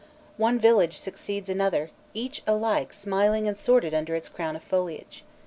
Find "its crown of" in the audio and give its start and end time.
4.15-4.63